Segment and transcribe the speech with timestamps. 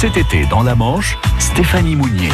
[0.00, 2.30] Cet été, dans la Manche, Stéphanie Mounier.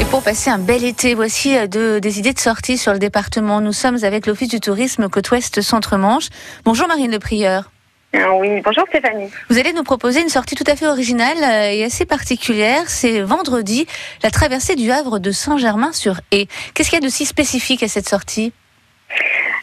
[0.00, 2.98] Et pour passer un bel été, voici euh, de, des idées de sortie sur le
[2.98, 3.60] département.
[3.60, 6.30] Nous sommes avec l'Office du tourisme Côte-Ouest Centre-Manche.
[6.64, 7.70] Bonjour Marine Le Prieur.
[8.12, 9.30] Ah Oui, bonjour Stéphanie.
[9.50, 12.82] Vous allez nous proposer une sortie tout à fait originale euh, et assez particulière.
[12.88, 13.86] C'est vendredi,
[14.24, 16.48] la traversée du Havre de Saint-Germain-sur-Haye.
[16.74, 18.52] Qu'est-ce qu'il y a de si spécifique à cette sortie?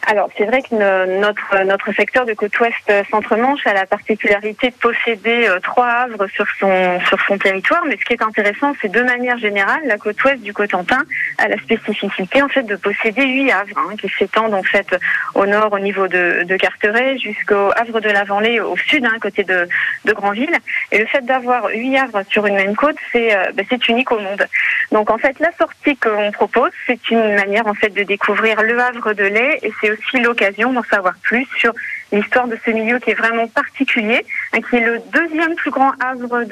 [0.08, 3.86] Alors, c'est vrai que no- notre, notre secteur de côte ouest euh, Centre-Manche a la
[3.86, 7.84] particularité de posséder euh, trois havres sur son, sur son territoire.
[7.86, 11.02] Mais ce qui est intéressant, c'est de manière générale, la côte ouest du Cotentin
[11.38, 14.88] a la spécificité en fait de posséder huit havres hein, qui s'étendent en fait
[15.34, 19.16] au nord au niveau de, de Carteret jusqu'au havre de la Venlée au sud, hein,
[19.20, 19.68] côté de,
[20.04, 20.56] de Granville.
[20.90, 24.10] Et le fait d'avoir huit havres sur une même côte, c'est euh, ben, c'est unique
[24.10, 24.46] au monde.
[24.90, 28.76] Donc en fait, la sortie qu'on propose, c'est une manière en fait de découvrir le
[28.80, 31.72] havre de lait et c'est aussi l'occasion d'en savoir plus sur
[32.12, 35.92] l'histoire de ce milieu qui est vraiment particulier, hein, qui est le deuxième plus grand
[36.00, 36.44] havre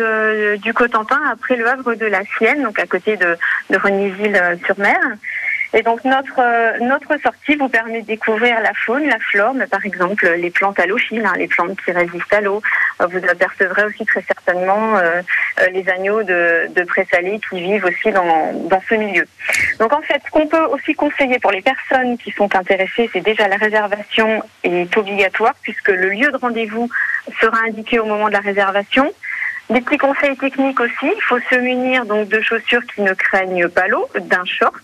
[0.57, 3.37] du Cotentin après le havre de la Sienne, donc à côté de,
[3.71, 4.99] de Renisville-sur-Mer.
[5.73, 9.69] Et donc notre euh, notre sortie vous permet de découvrir la faune, la flore, mais
[9.69, 12.61] par exemple les plantes halophiles, hein, les plantes qui résistent à l'eau.
[13.01, 15.23] Euh, Vous apercevrez aussi très certainement euh,
[15.61, 19.27] euh, les agneaux de, de présalé qui vivent aussi dans, dans ce milieu.
[19.79, 23.21] Donc en fait, ce qu'on peut aussi conseiller pour les personnes qui sont intéressées, c'est
[23.21, 26.89] déjà la réservation est obligatoire puisque le lieu de rendez-vous
[27.41, 29.13] sera indiqué au moment de la réservation.
[29.71, 33.69] Des petits conseils techniques aussi, il faut se munir donc de chaussures qui ne craignent
[33.69, 34.75] pas l'eau, d'un short,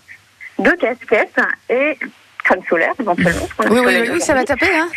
[0.59, 1.97] de casquettes et
[2.43, 3.49] crème solaire éventuellement.
[3.59, 4.73] Oui, oui, oui, oui, ça va taper.
[4.73, 4.87] Hein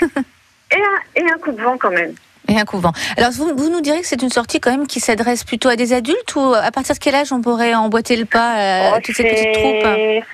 [0.73, 2.15] Et un, et un coup de vent quand même.
[2.51, 2.93] Et un couvent.
[3.17, 5.77] Alors, vous, vous nous direz que c'est une sortie quand même qui s'adresse plutôt à
[5.77, 9.01] des adultes ou à partir de quel âge on pourrait emboîter le pas à Oh,
[9.03, 9.85] toutes ces petites troupes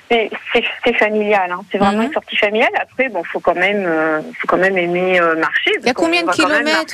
[0.09, 1.59] c'est- familial, hein.
[1.71, 2.07] c'est vraiment Mhm.
[2.07, 2.71] une sortie familiale.
[2.81, 5.71] Après, bon, faut quand même, euh, faut quand même aimer euh, marcher.
[5.81, 6.93] Il y a combien de kilomètres.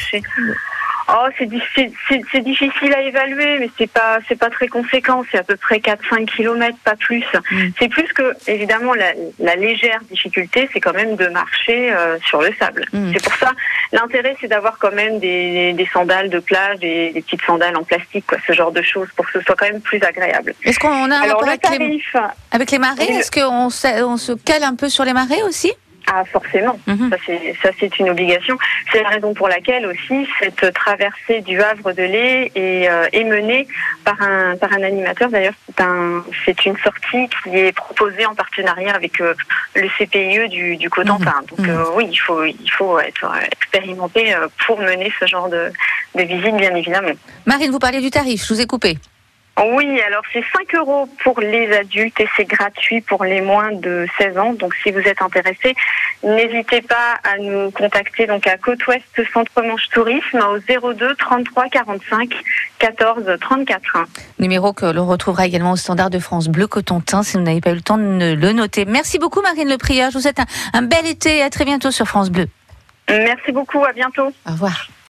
[1.09, 1.91] Oh, c'est c'est-
[2.31, 5.23] c'est- difficile à évaluer, mais c'est pas c'est pas très conséquent.
[5.31, 7.23] C'est à peu près 4-5 kilomètres, pas plus.
[7.51, 7.71] Mhm.
[7.79, 12.42] C'est plus que évidemment la, la légère difficulté, c'est quand même de marcher euh, sur
[12.42, 12.86] le sable.
[12.93, 13.11] Mhm.
[13.13, 13.52] C'est pour ça
[13.92, 17.83] l'intérêt, c'est d'avoir quand même des, des sandales de plage, des, des petites sandales en
[17.83, 20.53] plastique, quoi, ce genre de choses, pour que ce soit quand même plus agréable.
[20.63, 22.15] Est-ce qu'on a un Alors rapport le avec les, tarif,
[22.52, 23.03] avec les marées?
[23.03, 25.71] Est-ce qu'on se, on se cale un peu sur les marées aussi?
[26.11, 26.80] Ah forcément.
[26.87, 27.09] Mhm.
[27.09, 28.58] Ça c'est ça c'est une obligation.
[28.91, 33.23] C'est la raison pour laquelle aussi cette traversée du Havre de lait est, euh, est
[33.23, 33.67] menée
[34.05, 35.30] par un par un animateur.
[35.30, 39.33] D'ailleurs c'est un c'est une sortie qui est proposée en partenariat avec euh,
[39.75, 41.42] le CPIE du, du Cotentin.
[41.49, 41.69] Donc Mhm.
[41.69, 44.33] euh, oui il faut il faut être expérimenté
[44.65, 45.71] pour mener ce genre de
[46.15, 47.13] de visite bien évidemment.
[47.45, 48.97] Marine, vous parliez du tarif, je vous ai coupé.
[49.61, 54.08] Oui, alors c'est 5 euros pour les adultes et c'est gratuit pour les moins de
[54.17, 54.53] 16 ans.
[54.53, 55.75] Donc si vous êtes intéressé,
[56.23, 61.69] n'hésitez pas à nous contacter donc à Côte Ouest Centre Manche Tourisme au 02 33
[61.69, 62.33] 45
[62.80, 64.05] 14 34.
[64.39, 67.71] Numéro que l'on retrouvera également au standard de France Bleu Cotentin si vous n'avez pas
[67.71, 68.86] eu le temps de le noter.
[68.86, 70.09] Merci beaucoup Marine Le Prieur.
[70.09, 72.47] Je vous souhaite un, un bel été et à très bientôt sur France Bleu.
[73.09, 74.31] Merci beaucoup, à bientôt.
[74.47, 74.87] Au revoir.